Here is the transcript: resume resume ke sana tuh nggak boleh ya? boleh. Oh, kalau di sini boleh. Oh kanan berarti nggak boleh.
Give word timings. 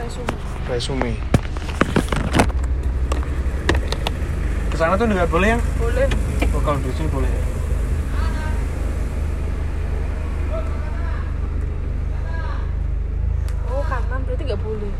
resume 0.00 0.32
resume 0.68 1.12
ke 4.70 4.76
sana 4.80 4.96
tuh 4.96 5.04
nggak 5.04 5.28
boleh 5.28 5.48
ya? 5.54 5.58
boleh. 5.76 6.06
Oh, 6.56 6.62
kalau 6.64 6.80
di 6.80 6.88
sini 6.96 7.10
boleh. 7.12 7.28
Oh 13.68 13.82
kanan 13.84 14.20
berarti 14.24 14.42
nggak 14.48 14.62
boleh. 14.64 14.92